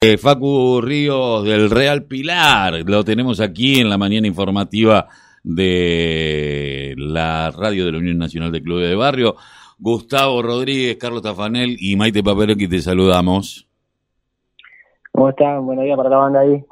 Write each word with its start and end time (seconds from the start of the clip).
Eh, 0.00 0.16
Facu 0.16 0.80
Ríos 0.80 1.42
del 1.42 1.70
Real 1.70 2.04
Pilar, 2.04 2.84
lo 2.86 3.02
tenemos 3.02 3.40
aquí 3.40 3.80
en 3.80 3.88
la 3.88 3.98
mañana 3.98 4.28
informativa 4.28 5.08
de 5.42 6.94
la 6.96 7.50
radio 7.50 7.84
de 7.84 7.90
la 7.90 7.98
Unión 7.98 8.16
Nacional 8.16 8.52
de 8.52 8.62
Clubes 8.62 8.88
de 8.88 8.94
Barrio. 8.94 9.34
Gustavo 9.76 10.40
Rodríguez, 10.40 10.98
Carlos 10.98 11.22
Tafanel 11.22 11.76
y 11.80 11.96
Maite 11.96 12.22
que 12.22 12.68
te 12.68 12.80
saludamos. 12.80 13.68
¿Cómo 15.10 15.30
están? 15.30 15.66
Buenos 15.66 15.84
días 15.84 15.96
para 15.96 16.10
la 16.10 16.16
banda 16.18 16.40
ahí. 16.42 16.64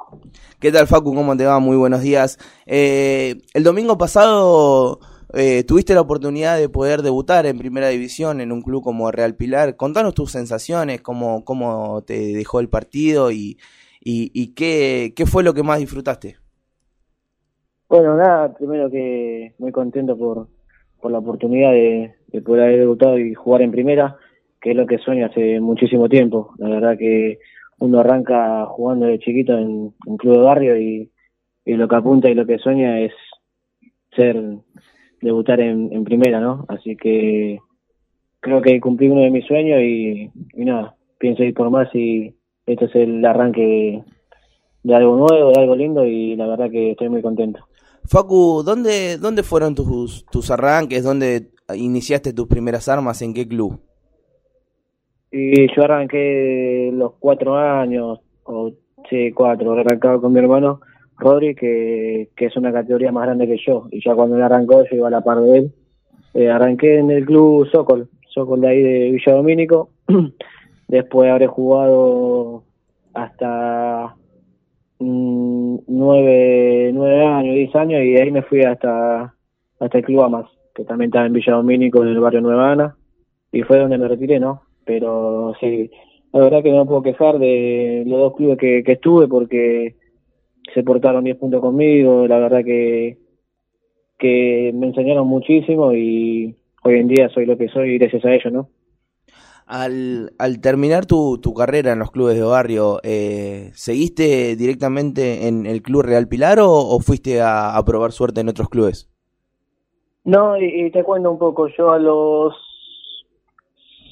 ¿Qué 0.61 0.71
tal 0.71 0.87
Facu? 0.87 1.13
¿Cómo 1.13 1.35
te 1.35 1.45
va? 1.45 1.59
Muy 1.59 1.75
buenos 1.75 1.99
días. 1.99 2.39
Eh, 2.65 3.41
el 3.53 3.63
domingo 3.65 3.97
pasado 3.97 5.01
eh, 5.33 5.63
tuviste 5.65 5.93
la 5.93 6.01
oportunidad 6.01 6.57
de 6.57 6.69
poder 6.69 7.01
debutar 7.01 7.45
en 7.45 7.57
primera 7.57 7.89
división 7.89 8.39
en 8.39 8.51
un 8.51 8.61
club 8.61 8.83
como 8.83 9.11
Real 9.11 9.35
Pilar. 9.35 9.75
Contanos 9.75 10.13
tus 10.13 10.31
sensaciones, 10.31 11.01
cómo, 11.01 11.43
cómo 11.43 12.01
te 12.03 12.33
dejó 12.33 12.59
el 12.59 12.69
partido 12.69 13.31
y, 13.31 13.57
y, 14.01 14.53
qué, 14.53 15.13
qué, 15.15 15.25
fue 15.25 15.43
lo 15.43 15.53
que 15.53 15.63
más 15.63 15.79
disfrutaste. 15.79 16.37
Bueno, 17.89 18.15
nada, 18.15 18.53
primero 18.53 18.89
que 18.89 19.53
muy 19.59 19.71
contento 19.71 20.17
por, 20.17 20.47
por 21.01 21.11
la 21.11 21.19
oportunidad 21.19 21.71
de, 21.71 22.13
poder 22.45 22.63
haber 22.63 22.79
debutado 22.79 23.17
y 23.17 23.33
jugar 23.33 23.61
en 23.63 23.71
primera, 23.71 24.17
que 24.61 24.71
es 24.71 24.77
lo 24.77 24.85
que 24.85 24.99
sueño 24.99 25.25
hace 25.25 25.59
muchísimo 25.59 26.07
tiempo. 26.07 26.53
La 26.57 26.69
verdad 26.69 26.97
que 26.97 27.39
uno 27.79 27.99
arranca 27.99 28.65
jugando 28.67 29.07
de 29.07 29.19
chiquito 29.19 29.57
en 29.57 29.93
un 30.05 30.17
club 30.17 30.37
de 30.37 30.43
barrio 30.43 30.77
y, 30.77 31.11
y 31.65 31.73
lo 31.73 31.87
que 31.87 31.95
apunta 31.95 32.29
y 32.29 32.33
lo 32.33 32.45
que 32.45 32.59
sueña 32.59 33.01
es 33.01 33.11
ser 34.15 34.41
debutar 35.21 35.59
en, 35.59 35.91
en 35.91 36.03
primera, 36.03 36.39
¿no? 36.39 36.65
Así 36.67 36.95
que 36.95 37.59
creo 38.39 38.61
que 38.61 38.79
cumplí 38.79 39.09
uno 39.09 39.21
de 39.21 39.31
mis 39.31 39.45
sueños 39.45 39.81
y, 39.81 40.31
nada, 40.55 40.95
pienso 41.17 41.43
ir 41.43 41.53
por 41.53 41.69
más 41.69 41.93
y 41.93 42.33
este 42.65 42.85
es 42.85 42.95
el 42.95 43.25
arranque 43.25 44.03
de 44.83 44.95
algo 44.95 45.17
nuevo, 45.17 45.51
de 45.51 45.61
algo 45.61 45.75
lindo 45.75 46.05
y 46.05 46.35
la 46.35 46.47
verdad 46.47 46.69
que 46.69 46.91
estoy 46.91 47.09
muy 47.09 47.21
contento. 47.21 47.65
Facu, 48.05 48.63
¿dónde, 48.63 49.17
dónde 49.17 49.43
fueron 49.43 49.75
tus, 49.75 50.25
tus 50.27 50.49
arranques? 50.49 51.03
¿Dónde 51.03 51.49
iniciaste 51.75 52.31
tus 52.31 52.47
primeras 52.47 52.87
armas? 52.87 53.21
¿En 53.21 53.33
qué 53.33 53.47
club? 53.47 53.81
Y 55.29 55.67
yo 55.75 55.83
arranqué 55.83 56.89
los 56.93 57.13
cuatro 57.19 57.57
años, 57.57 58.19
o 58.45 58.71
sí, 59.09 59.31
cuatro, 59.33 59.73
arrancado 59.73 60.21
con 60.21 60.31
mi 60.31 60.39
hermano 60.39 60.79
Rodri, 61.17 61.55
que, 61.55 62.29
es 62.37 62.57
una 62.57 62.71
categoría 62.71 63.11
más 63.11 63.25
grande 63.25 63.47
que 63.47 63.57
yo. 63.57 63.87
Y 63.91 64.03
ya 64.03 64.15
cuando 64.15 64.35
me 64.35 64.43
arrancó, 64.43 64.83
yo 64.83 64.95
iba 64.95 65.07
a 65.07 65.11
la 65.11 65.21
par 65.21 65.39
de 65.41 65.57
él. 65.57 65.71
Eh, 66.33 66.49
arranqué 66.49 66.99
en 66.99 67.09
el 67.09 67.25
club 67.25 67.67
Sokol, 67.69 68.09
Sokol 68.29 68.61
de 68.61 68.67
ahí 68.67 68.81
de 68.81 69.11
Villa 69.11 69.33
Domínico. 69.33 69.89
Después 70.87 71.29
habré 71.29 71.47
jugado 71.47 72.63
hasta 73.13 74.15
mm, 74.99 75.77
nueve, 75.87 76.91
nueve 76.93 77.25
años, 77.25 77.55
diez 77.55 77.75
años, 77.75 78.03
y 78.03 78.15
ahí 78.15 78.31
me 78.31 78.43
fui 78.43 78.61
hasta, 78.63 79.33
hasta 79.79 79.97
el 79.97 80.05
Club 80.05 80.21
Amas, 80.21 80.45
que 80.75 80.85
también 80.85 81.09
estaba 81.09 81.25
en 81.25 81.33
Villa 81.33 81.53
Domínico, 81.53 82.03
en 82.03 82.09
el 82.09 82.19
barrio 82.19 82.41
Nueva 82.41 82.71
Ana, 82.71 82.95
y 83.51 83.63
fue 83.63 83.79
donde 83.79 83.97
me 83.97 84.07
retiré, 84.07 84.39
¿no? 84.39 84.61
Pero 84.85 85.55
sí, 85.59 85.89
la 86.31 86.41
verdad 86.41 86.63
que 86.63 86.71
no 86.71 86.85
puedo 86.85 87.01
quejar 87.01 87.39
de 87.39 88.03
los 88.05 88.19
dos 88.19 88.35
clubes 88.35 88.57
que, 88.59 88.83
que 88.83 88.93
estuve, 88.93 89.27
porque 89.27 89.95
se 90.73 90.83
portaron 90.83 91.23
10 91.23 91.37
puntos 91.37 91.61
conmigo, 91.61 92.27
la 92.27 92.39
verdad 92.39 92.63
que, 92.63 93.17
que 94.17 94.71
me 94.73 94.87
enseñaron 94.87 95.27
muchísimo 95.27 95.93
y 95.93 96.55
hoy 96.83 96.95
en 96.95 97.07
día 97.07 97.29
soy 97.29 97.45
lo 97.45 97.57
que 97.57 97.69
soy 97.69 97.97
gracias 97.97 98.25
a 98.25 98.33
ellos, 98.33 98.53
¿no? 98.53 98.69
Al, 99.67 100.31
al 100.39 100.61
terminar 100.61 101.05
tu, 101.05 101.39
tu 101.39 101.53
carrera 101.53 101.91
en 101.91 101.99
los 101.99 102.11
clubes 102.11 102.35
de 102.35 102.41
barrio, 102.41 103.01
eh, 103.03 103.71
¿seguiste 103.73 104.55
directamente 104.55 105.49
en 105.49 105.65
el 105.65 105.81
Club 105.81 106.03
Real 106.03 106.29
Pilar 106.29 106.59
o, 106.61 106.97
fuiste 107.01 107.41
a, 107.41 107.77
probar 107.85 108.13
suerte 108.13 108.39
en 108.39 108.47
otros 108.47 108.69
clubes? 108.69 109.09
No, 110.23 110.57
y, 110.57 110.89
te 110.91 111.03
cuento 111.03 111.31
un 111.31 111.37
poco, 111.37 111.67
yo 111.67 111.91
a 111.91 111.99
los 111.99 112.53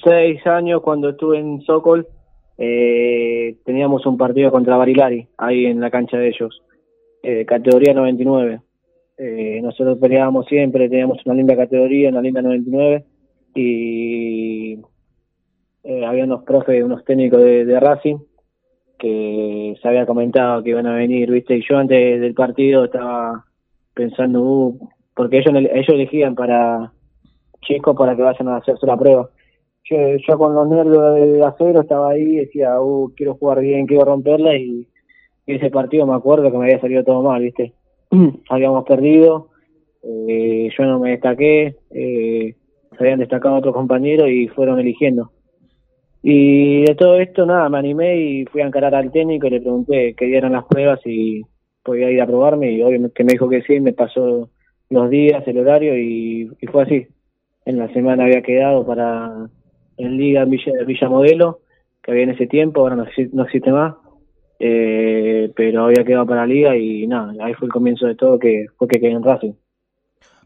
seis 0.04 0.46
años 0.46 0.82
cuando 0.82 1.10
estuve 1.10 1.40
en 1.40 1.62
Sokol, 1.62 2.06
eh, 2.58 3.58
teníamos 3.66 4.06
un 4.06 4.18
partido 4.18 4.52
contra 4.52 4.78
Barilari, 4.78 5.28
ahí 5.38 5.66
en 5.66 5.80
la 5.80 5.92
cancha 5.92 6.18
de 6.18 6.30
ellos, 6.30 6.62
eh, 7.24 7.46
categoría 7.46 7.94
99. 7.94 8.62
Eh, 9.18 9.60
nosotros 9.64 9.98
peleábamos 10.00 10.46
siempre, 10.46 10.90
teníamos 10.90 11.26
una 11.26 11.36
linda 11.36 11.56
categoría, 11.56 12.10
una 12.10 12.22
linda 12.22 12.42
99, 12.42 13.06
y 13.56 14.80
eh, 15.84 16.06
había 16.06 16.26
unos 16.26 16.44
profes, 16.44 16.84
unos 16.84 17.04
técnicos 17.06 17.42
de, 17.42 17.80
Racing, 17.80 18.18
que 18.98 19.76
se 19.82 19.88
había 19.88 20.06
comentado 20.06 20.64
que 20.64 20.72
iban 20.72 20.88
a 20.88 20.96
venir, 20.96 21.32
¿viste? 21.32 21.58
Y 21.58 21.64
yo 21.68 21.78
antes 21.78 22.20
del 22.20 22.34
partido 22.34 22.86
estaba 22.86 23.46
pensando, 23.94 24.42
uh, 24.42 24.90
porque 25.14 25.40
ellos, 25.40 25.54
ellos 25.56 25.90
elegían 25.90 26.36
para 26.36 26.92
chicos 27.62 27.96
para 27.98 28.16
que 28.16 28.22
vayan 28.22 28.48
a 28.50 28.58
hacerse 28.58 28.86
la 28.86 28.98
prueba 28.98 29.30
yo, 29.90 30.38
con 30.38 30.56
los 30.56 30.68
nervios 30.68 31.16
de 31.16 31.44
acero 31.44 31.82
estaba 31.82 32.12
ahí, 32.12 32.38
decía, 32.38 32.80
uh, 32.82 33.14
quiero 33.16 33.36
jugar 33.36 33.60
bien, 33.60 33.86
quiero 33.86 34.06
romperla 34.06 34.58
y, 34.58 34.88
ese 35.48 35.70
partido 35.70 36.08
me 36.08 36.16
acuerdo 36.16 36.52
que 36.52 36.58
me 36.58 36.66
había 36.66 36.82
salido 36.82 37.04
todo 37.04 37.22
mal, 37.22 37.44
¿viste? 37.44 37.74
Habíamos 38.50 38.84
perdido, 38.86 39.50
eh, 40.02 40.70
yo 40.76 40.86
no 40.86 41.00
me 41.00 41.12
destaqué, 41.12 41.76
eh, 41.92 42.56
se 42.98 43.04
habían 43.04 43.20
destacado 43.20 43.58
otros 43.58 43.76
compañeros 43.76 44.28
y 44.28 44.48
fueron 44.48 44.80
eligiendo. 44.80 45.32
Y 46.24 46.84
de 46.86 46.96
todo 46.96 47.20
esto, 47.20 47.46
nada, 47.46 47.70
me 47.70 47.78
animé 47.78 48.18
y 48.18 48.46
fui 48.46 48.62
a 48.62 48.66
encarar 48.66 48.96
al 48.96 49.12
técnico 49.12 49.46
y 49.46 49.52
le 49.52 49.62
pregunté 49.62 50.16
qué 50.18 50.26
dieran 50.26 50.54
las 50.54 50.66
pruebas 50.66 51.00
y 51.06 51.44
podía 51.84 52.10
ir 52.10 52.20
a 52.24 52.26
probarme 52.26 52.72
y 52.72 52.82
obviamente 52.82 53.24
me 53.24 53.34
dijo 53.34 53.48
que 53.48 53.62
sí, 53.62 53.80
me 53.80 53.94
pasó 53.94 54.50
los 54.90 55.10
días, 55.12 55.48
el 55.48 55.60
horario 55.60 55.96
y 55.96 56.50
fue 56.72 56.82
así. 56.82 57.08
En 57.66 57.78
la 57.78 57.92
semana 57.94 58.24
había 58.24 58.42
quedado 58.42 58.84
para 58.84 59.48
en 59.98 60.18
Liga 60.18 60.46
Villa, 60.46 60.72
Villa 60.86 61.10
Modelo, 61.10 61.60
que 62.02 62.12
había 62.12 62.24
en 62.24 62.32
ese 62.32 62.48
tiempo, 62.48 62.82
ahora 62.82 62.96
no, 62.96 63.06
no 63.34 63.44
existe 63.44 63.72
más, 63.72 63.96
eh, 64.60 65.52
pero 65.56 65.86
había 65.86 66.04
quedado 66.06 66.26
para 66.26 66.46
Liga 66.46 66.78
y 66.78 67.08
nada, 67.08 67.34
ahí 67.44 67.54
fue 67.54 67.68
el 67.68 67.74
comienzo 67.74 68.08
de 68.08 68.16
todo, 68.16 68.40
que 68.40 68.68
fue 68.78 68.88
que 68.88 69.00
quedé 69.00 69.12
en 69.12 69.24
Racing. 69.24 69.54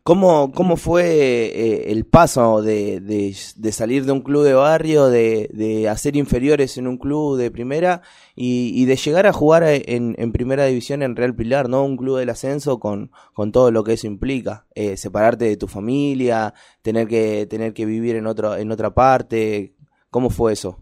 ¿Cómo, 0.03 0.51
cómo 0.53 0.75
fue 0.77 1.03
eh, 1.03 1.91
el 1.91 2.05
paso 2.05 2.61
de, 2.61 2.99
de, 2.99 3.71
salir 3.71 4.05
de 4.05 4.11
un 4.11 4.21
club 4.21 4.43
de 4.43 4.53
barrio, 4.53 5.07
de, 5.07 5.49
de, 5.53 5.89
hacer 5.89 6.15
inferiores 6.15 6.77
en 6.77 6.87
un 6.87 6.97
club 6.97 7.37
de 7.37 7.51
primera 7.51 8.01
y, 8.35 8.85
de 8.85 8.95
llegar 8.95 9.27
a 9.27 9.33
jugar 9.33 9.63
en, 9.63 10.15
en, 10.17 10.31
primera 10.31 10.65
división 10.65 11.03
en 11.03 11.15
Real 11.15 11.35
Pilar, 11.35 11.69
¿no? 11.69 11.83
Un 11.83 11.97
club 11.97 12.17
del 12.17 12.29
ascenso 12.29 12.79
con, 12.79 13.11
con 13.33 13.51
todo 13.51 13.71
lo 13.71 13.83
que 13.83 13.93
eso 13.93 14.07
implica. 14.07 14.65
Eh, 14.73 14.97
separarte 14.97 15.45
de 15.45 15.57
tu 15.57 15.67
familia, 15.67 16.53
tener 16.81 17.07
que, 17.07 17.45
tener 17.47 17.73
que 17.73 17.85
vivir 17.85 18.15
en, 18.15 18.27
otro, 18.27 18.55
en 18.55 18.71
otra 18.71 18.91
parte. 18.91 19.73
¿Cómo 20.09 20.29
fue 20.29 20.53
eso? 20.53 20.77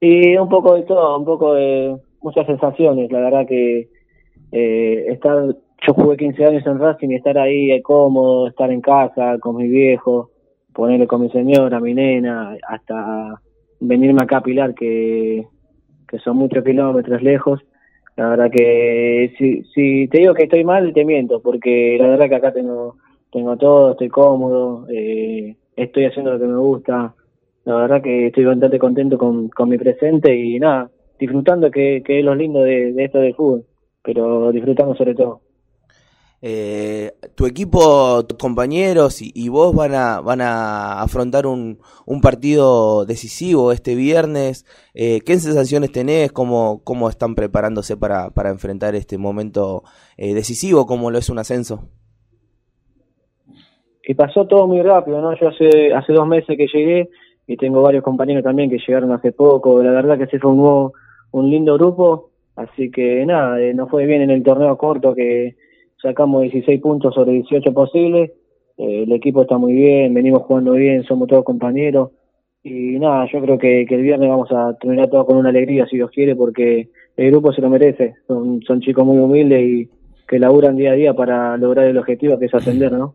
Y 0.00 0.36
un 0.36 0.48
poco 0.48 0.74
de 0.74 0.82
todo, 0.82 1.18
un 1.18 1.24
poco 1.24 1.54
de 1.54 1.96
muchas 2.22 2.46
sensaciones. 2.46 3.10
La 3.10 3.20
verdad 3.20 3.46
que 3.46 3.90
eh, 4.52 5.06
estar 5.08 5.56
yo 5.82 5.94
jugué 5.94 6.16
15 6.16 6.44
años 6.44 6.66
en 6.66 6.78
Racing 6.78 7.10
y 7.10 7.14
estar 7.16 7.38
ahí 7.38 7.80
cómodo, 7.82 8.48
estar 8.48 8.70
en 8.70 8.80
casa 8.80 9.38
con 9.38 9.56
mi 9.56 9.68
viejo, 9.68 10.30
ponerle 10.72 11.06
con 11.06 11.22
mi 11.22 11.30
señora, 11.30 11.80
mi 11.80 11.94
nena, 11.94 12.56
hasta 12.66 13.40
venirme 13.80 14.22
acá 14.22 14.38
a 14.38 14.42
Pilar, 14.42 14.74
que, 14.74 15.46
que 16.08 16.18
son 16.18 16.36
muchos 16.36 16.64
kilómetros 16.64 17.22
lejos. 17.22 17.60
La 18.16 18.30
verdad 18.30 18.50
que 18.50 19.34
si, 19.38 19.62
si 19.74 20.08
te 20.08 20.18
digo 20.18 20.34
que 20.34 20.44
estoy 20.44 20.64
mal, 20.64 20.92
te 20.92 21.04
miento, 21.04 21.40
porque 21.40 21.96
la 22.00 22.08
verdad 22.08 22.28
que 22.28 22.34
acá 22.36 22.52
tengo, 22.52 22.96
tengo 23.30 23.56
todo, 23.56 23.92
estoy 23.92 24.08
cómodo, 24.08 24.86
eh, 24.88 25.56
estoy 25.76 26.06
haciendo 26.06 26.32
lo 26.32 26.38
que 26.38 26.46
me 26.46 26.58
gusta. 26.58 27.14
La 27.64 27.74
verdad 27.74 28.02
que 28.02 28.28
estoy 28.28 28.44
bastante 28.44 28.78
contento 28.78 29.18
con, 29.18 29.48
con 29.50 29.68
mi 29.68 29.76
presente 29.76 30.34
y 30.34 30.58
nada, 30.58 30.90
disfrutando 31.18 31.70
que, 31.70 32.02
que 32.04 32.20
es 32.20 32.24
lo 32.24 32.34
lindo 32.34 32.62
de, 32.62 32.92
de 32.92 33.04
esto 33.04 33.18
del 33.18 33.34
fútbol, 33.34 33.64
pero 34.02 34.50
disfrutando 34.52 34.94
sobre 34.94 35.14
todo. 35.14 35.45
Eh, 36.42 37.12
tu 37.34 37.46
equipo, 37.46 38.24
tus 38.26 38.36
compañeros 38.38 39.20
y, 39.22 39.48
vos 39.48 39.74
van 39.74 39.94
a, 39.94 40.20
van 40.20 40.40
a 40.42 41.00
afrontar 41.00 41.46
un, 41.46 41.78
un 42.04 42.20
partido 42.20 43.06
decisivo 43.06 43.72
este 43.72 43.94
viernes. 43.94 44.66
Eh, 44.94 45.20
¿Qué 45.24 45.36
sensaciones 45.38 45.92
tenés? 45.92 46.32
¿Cómo, 46.32 46.82
¿Cómo 46.84 47.08
están 47.08 47.34
preparándose 47.34 47.96
para, 47.96 48.30
para 48.30 48.50
enfrentar 48.50 48.94
este 48.94 49.18
momento 49.18 49.82
eh, 50.18 50.34
decisivo 50.34 50.86
como 50.86 51.10
lo 51.10 51.18
es 51.18 51.30
un 51.30 51.38
ascenso? 51.38 51.88
Y 54.06 54.14
pasó 54.14 54.46
todo 54.46 54.66
muy 54.68 54.82
rápido, 54.82 55.20
¿no? 55.20 55.34
Yo 55.40 55.48
hace, 55.48 55.92
hace 55.92 56.12
dos 56.12 56.28
meses 56.28 56.56
que 56.56 56.66
llegué 56.72 57.10
y 57.46 57.56
tengo 57.56 57.82
varios 57.82 58.04
compañeros 58.04 58.44
también 58.44 58.70
que 58.70 58.78
llegaron 58.78 59.10
hace 59.10 59.32
poco. 59.32 59.82
La 59.82 59.90
verdad 59.90 60.18
que 60.18 60.26
se 60.26 60.38
formó 60.38 60.92
un 61.32 61.50
lindo 61.50 61.74
grupo, 61.74 62.30
así 62.54 62.90
que 62.90 63.24
nada, 63.26 63.58
nos 63.74 63.90
fue 63.90 64.06
bien 64.06 64.22
en 64.22 64.30
el 64.30 64.44
torneo 64.44 64.76
corto 64.78 65.14
que 65.14 65.56
sacamos 66.00 66.42
16 66.42 66.80
puntos 66.80 67.14
sobre 67.14 67.32
18 67.32 67.72
posibles, 67.72 68.30
eh, 68.78 69.02
el 69.04 69.12
equipo 69.12 69.42
está 69.42 69.58
muy 69.58 69.72
bien, 69.72 70.14
venimos 70.14 70.42
jugando 70.42 70.72
bien, 70.72 71.04
somos 71.04 71.28
todos 71.28 71.44
compañeros 71.44 72.10
Y 72.62 72.98
nada, 72.98 73.26
yo 73.32 73.40
creo 73.40 73.58
que, 73.58 73.86
que 73.88 73.94
el 73.94 74.02
viernes 74.02 74.28
vamos 74.28 74.50
a 74.52 74.76
terminar 74.78 75.08
todo 75.08 75.24
con 75.26 75.36
una 75.36 75.50
alegría, 75.50 75.86
si 75.86 75.96
Dios 75.96 76.10
quiere, 76.10 76.34
porque 76.34 76.90
el 77.16 77.30
grupo 77.30 77.52
se 77.52 77.62
lo 77.62 77.70
merece. 77.70 78.14
Son, 78.26 78.60
son 78.62 78.80
chicos 78.80 79.06
muy 79.06 79.18
humildes 79.18 79.62
y 79.62 79.90
que 80.26 80.38
laburan 80.38 80.76
día 80.76 80.92
a 80.92 80.94
día 80.94 81.14
para 81.14 81.56
lograr 81.56 81.86
el 81.86 81.98
objetivo 81.98 82.38
que 82.38 82.46
es 82.46 82.54
ascender, 82.54 82.92
¿no? 82.92 83.14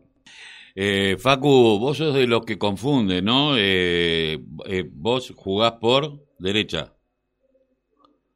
Eh, 0.74 1.16
Facu, 1.18 1.78
vos 1.78 1.98
sos 1.98 2.14
de 2.14 2.26
los 2.26 2.46
que 2.46 2.58
confunden, 2.58 3.26
¿no? 3.26 3.56
Eh, 3.58 4.38
eh, 4.66 4.84
vos 4.90 5.32
jugás 5.36 5.72
por 5.72 6.20
derecha. 6.38 6.94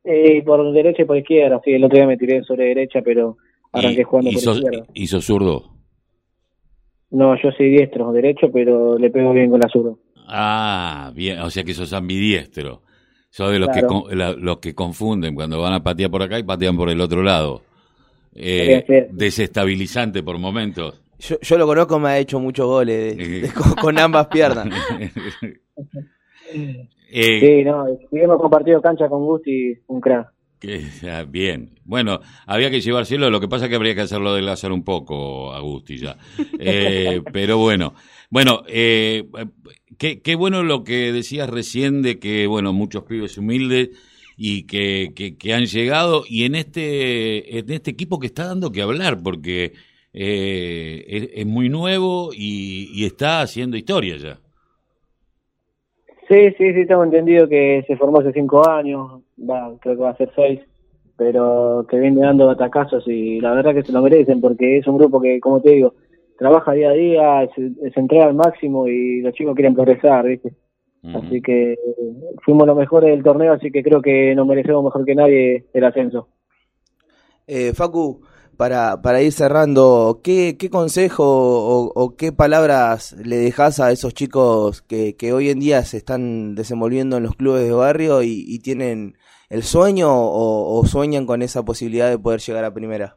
Eh, 0.05 0.43
por 0.45 0.73
derecha 0.73 1.03
y 1.03 1.05
por 1.07 1.17
izquierda, 1.17 1.61
sí, 1.65 1.73
el 1.73 1.83
otro 1.83 1.97
día 1.97 2.07
me 2.07 2.19
tiré 2.19 2.43
sobre 2.45 2.67
derecha, 2.67 3.01
pero 3.03 3.39
arranqué 3.79 4.05
jugando 4.05 4.31
por 4.33 4.41
sos, 4.41 4.57
izquierda. 4.59 4.87
¿Y 4.95 5.07
sos 5.07 5.25
zurdo? 5.25 5.73
No, 7.11 7.35
yo 7.41 7.51
soy 7.53 7.71
diestro, 7.71 8.13
derecho, 8.13 8.51
pero 8.53 8.99
le 8.99 9.11
pego 9.11 9.33
bien 9.33 9.51
con 9.51 9.61
la 9.61 9.69
zurda. 9.69 9.95
Ah, 10.29 11.13
bien, 11.15 11.39
o 11.41 11.51
sea 11.51 11.63
que 11.65 11.73
sos 11.75 11.93
ambidiestro. 11.93 12.83
Sos 13.31 13.53
de 13.53 13.59
los, 13.59 13.69
Claro. 13.69 14.05
que, 14.09 14.17
la- 14.17 14.33
los 14.33 14.59
que 14.59 14.75
confunden 14.75 15.35
cuando 15.35 15.61
van 15.61 15.73
a 15.75 15.83
patear 15.83 16.11
por 16.11 16.23
acá 16.23 16.39
y 16.39 16.43
patean 16.43 16.77
por 16.77 16.89
el 16.91 17.01
otro 17.01 17.23
lado. 17.23 17.63
Eh, 18.35 19.07
desestabilizante 19.13 20.23
por 20.23 20.39
momentos. 20.39 21.03
Yo, 21.19 21.37
yo 21.41 21.57
lo 21.59 21.67
conozco, 21.67 21.99
me 21.99 22.09
ha 22.11 22.19
hecho 22.19 22.39
muchos 22.41 22.67
goles 22.67 23.17
de- 23.17 23.23
Eh. 23.25 23.41
de- 23.43 23.53
con, 23.53 23.73
con 23.75 23.99
ambas 23.99 24.27
piernas. 24.27 24.69
Eh, 27.09 27.41
Sí, 27.41 27.65
no, 27.65 27.85
hemos 28.13 28.39
compartido 28.41 28.81
cancha 28.83 29.09
con 29.09 29.25
Gusti, 29.25 29.75
un 29.87 30.01
crack. 30.01 30.29
Que- 30.59 30.87
ah, 31.11 31.25
bien. 31.25 31.79
Bueno, 31.85 32.21
había 32.47 32.71
que 32.71 32.81
llevárselo, 32.81 33.31
lo 33.31 33.41
que 33.41 33.49
pasa 33.49 33.67
es 33.67 33.71
que 33.71 33.77
habría 33.77 33.95
que 33.95 34.01
hacerlo 34.03 34.31
adelgazar 34.31 34.73
un 34.73 34.85
poco, 34.85 35.53
Agusti, 35.53 35.99
ya. 35.99 36.17
Eh, 36.59 37.23
pero 37.33 37.59
bueno, 37.59 37.95
bueno, 38.31 38.63
eh, 38.69 39.25
qué, 39.99 40.21
qué 40.23 40.35
bueno 40.35 40.63
lo 40.63 40.85
que 40.85 41.13
decías 41.13 41.49
recién 41.49 42.03
de 42.03 42.19
que, 42.19 42.47
bueno, 42.47 42.73
muchos 42.73 43.05
pibes 43.05 43.39
humildes 43.39 43.91
y 44.37 44.65
que, 44.65 45.13
que, 45.15 45.37
que 45.37 45.55
han 45.55 45.67
llegado 45.67 46.25
y 46.29 46.45
en 46.45 46.55
este, 46.57 47.59
en 47.59 47.71
este 47.73 47.91
equipo 47.93 48.19
que 48.19 48.27
está 48.27 48.47
dando 48.47 48.71
que 48.73 48.83
hablar, 48.83 49.23
porque 49.23 49.73
eh, 50.13 51.05
es, 51.09 51.29
es 51.35 51.47
muy 51.47 51.69
nuevo 51.69 52.33
y, 52.35 52.91
y 52.93 53.05
está 53.07 53.41
haciendo 53.43 53.77
historia 53.77 54.17
ya. 54.17 54.41
Sí, 56.29 56.51
sí, 56.59 56.75
sí, 56.75 56.87
tengo 56.87 57.05
entendido 57.05 57.49
que 57.49 57.85
se 57.87 57.97
formó 57.97 58.19
hace 58.19 58.33
cinco 58.33 58.69
años, 58.69 59.23
va, 59.39 59.73
creo 59.81 59.97
que 59.97 60.03
va 60.03 60.11
a 60.11 60.17
ser 60.17 60.31
seis, 60.35 60.61
pero 61.17 61.87
que 61.89 61.99
viene 61.99 62.21
dando 62.21 62.51
atacazos 62.51 63.07
y 63.07 63.41
la 63.41 63.53
verdad 63.53 63.75
que 63.75 63.85
se 63.85 63.93
lo 63.93 64.03
merecen 64.03 64.41
porque 64.41 64.79
es 64.79 64.87
un 64.87 64.99
grupo 64.99 65.21
que, 65.21 65.39
como 65.39 65.61
te 65.61 65.71
digo, 65.71 65.95
trabaja 66.37 66.73
día 66.73 66.91
a 66.91 66.95
día, 66.95 67.49
se, 67.55 67.91
se 67.91 68.01
entrega 68.01 68.27
al 68.27 68.35
máximo 68.35 68.89
y 68.89 69.21
los 69.21 69.35
chicos 69.35 69.55
quieren 69.55 69.75
progresar, 69.75 70.27
¿viste? 70.27 70.53
Así 71.15 71.41
que 71.41 71.75
eh, 71.75 71.79
fuimos 72.45 72.67
los 72.67 72.77
mejores 72.77 73.11
del 73.11 73.23
torneo, 73.23 73.53
así 73.53 73.71
que 73.71 73.83
creo 73.83 74.03
que 74.03 74.35
nos 74.35 74.47
merecemos 74.47 74.83
mejor 74.83 75.05
que 75.05 75.15
nadie 75.15 75.65
el 75.73 75.85
ascenso. 75.85 76.29
Eh, 77.47 77.73
Facu, 77.73 78.23
para, 78.57 79.03
para 79.03 79.23
ir 79.23 79.33
cerrando, 79.33 80.21
¿qué, 80.23 80.57
qué 80.59 80.71
consejo 80.71 81.93
o, 81.95 82.17
qué 82.17 82.33
palabras 82.33 83.17
le 83.25 83.37
dejas 83.37 83.81
a 83.81 83.93
esos 83.93 84.15
chicos 84.15 84.83
que, 84.83 85.17
que 85.17 85.33
hoy 85.33 85.51
en 85.51 85.61
día 85.61 85.83
se 85.83 85.99
están 85.99 86.55
desenvolviendo 86.55 87.17
en 87.17 87.25
los 87.25 87.37
clubes 87.37 87.65
de 87.65 87.73
barrio 87.73 88.23
y, 88.23 88.59
tienen 88.61 89.15
el 89.51 89.63
sueño 89.63 90.09
o, 90.11 90.83
sueñan 90.87 91.27
con 91.27 91.43
esa 91.43 91.65
posibilidad 91.65 92.11
de 92.11 92.19
poder 92.19 92.41
llegar 92.41 92.65
a 92.65 92.75
primera? 92.75 93.17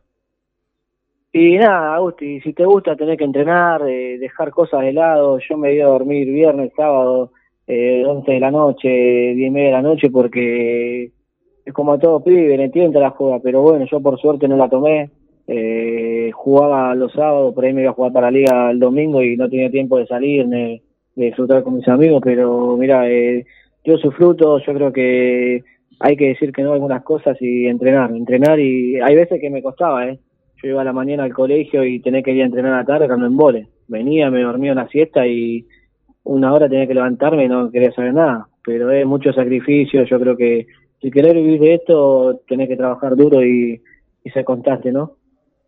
Y 1.32 1.58
nada, 1.58 1.96
Agusti, 1.96 2.42
si 2.42 2.54
te 2.54 2.66
gusta 2.66 2.96
tener 2.96 3.18
que 3.18 3.24
entrenar, 3.24 3.88
eh, 3.88 4.18
dejar 4.20 4.52
cosas 4.52 4.82
de 4.82 4.94
lado, 4.94 5.40
yo 5.48 5.58
me 5.58 5.74
iba 5.74 5.86
a 5.86 5.90
dormir 5.90 6.28
viernes, 6.28 6.72
sábado, 6.76 7.32
eh, 7.68 8.04
11 8.06 8.32
de 8.32 8.40
la 8.40 8.50
noche, 8.52 8.90
10 8.90 9.48
y 9.48 9.52
media 9.52 9.68
de 9.68 9.74
la 9.74 9.82
noche, 9.84 10.10
porque 10.10 11.12
es 11.70 11.74
como 11.74 11.94
a 11.94 12.00
todo 12.00 12.24
pibe, 12.24 12.58
le 12.58 12.64
entiendo 12.66 13.00
la 13.00 13.12
juega, 13.12 13.40
pero 13.40 13.62
bueno, 13.62 13.86
yo 13.90 14.02
por 14.02 14.20
suerte 14.20 14.48
no 14.48 14.58
la 14.58 14.70
tomé, 14.70 15.12
eh, 15.52 16.30
jugaba 16.32 16.94
los 16.94 17.12
sábados, 17.12 17.56
por 17.56 17.66
ahí 17.66 17.74
me 17.74 17.82
iba 17.82 17.90
a 17.90 17.96
jugar 17.96 18.14
para 18.14 18.28
la 18.28 18.38
liga 18.38 18.70
el 18.70 18.78
domingo 18.78 19.24
y 19.24 19.36
no 19.36 19.50
tenía 19.50 19.72
tiempo 19.72 19.98
de 19.98 20.06
salir, 20.06 20.48
ni 20.48 20.80
de 21.16 21.26
disfrutar 21.26 21.64
con 21.64 21.76
mis 21.76 21.88
amigos, 21.88 22.22
pero 22.24 22.78
mira, 22.78 23.10
eh, 23.10 23.48
yo 23.84 23.98
su 23.98 24.12
fruto, 24.12 24.60
yo 24.60 24.74
creo 24.76 24.94
que 24.94 25.64
hay 26.00 26.16
que 26.16 26.28
decir 26.28 26.52
que 26.52 26.62
no 26.62 26.74
algunas 26.74 27.02
cosas 27.02 27.36
y 27.42 27.66
entrenar, 27.66 28.12
entrenar 28.12 28.60
y 28.60 29.00
hay 29.02 29.16
veces 29.16 29.42
que 29.42 29.50
me 29.50 29.64
costaba, 29.64 30.08
¿eh? 30.08 30.20
Yo 30.62 30.70
iba 30.70 30.82
a 30.82 30.86
la 30.86 30.94
mañana 30.94 31.24
al 31.24 31.34
colegio 31.34 31.84
y 31.84 32.00
tenía 32.00 32.22
que 32.22 32.32
ir 32.32 32.44
a 32.44 32.46
entrenar 32.46 32.74
a 32.74 32.78
la 32.78 32.86
tarde 32.86 33.08
cuando 33.08 33.26
en 33.26 33.36
vole. 33.36 33.68
Venía, 33.88 34.30
me 34.30 34.44
dormía 34.44 34.74
una 34.74 34.88
siesta 34.88 35.26
y 35.26 35.66
una 36.26 36.54
hora 36.54 36.70
tenía 36.70 36.86
que 36.86 36.94
levantarme 36.94 37.46
y 37.46 37.48
no 37.48 37.72
quería 37.72 37.92
saber 37.92 38.14
nada. 38.14 38.50
Pero 38.64 38.92
es 38.92 39.06
mucho 39.06 39.34
sacrificio, 39.34 40.04
yo 40.04 40.20
creo 40.20 40.38
que 40.38 40.68
si 41.02 41.10
querés 41.10 41.34
vivir 41.34 41.60
de 41.60 41.74
esto 41.76 42.42
tenés 42.48 42.68
que 42.68 42.78
trabajar 42.78 43.16
duro 43.16 43.44
y, 43.44 43.82
y 44.24 44.30
ser 44.30 44.44
constante, 44.46 44.92
¿no? 44.92 45.19